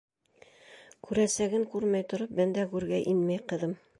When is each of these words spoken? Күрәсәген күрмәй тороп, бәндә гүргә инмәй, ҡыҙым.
Күрәсәген 1.07 1.67
күрмәй 1.75 2.07
тороп, 2.13 2.35
бәндә 2.41 2.67
гүргә 2.75 3.05
инмәй, 3.15 3.45
ҡыҙым. 3.53 3.81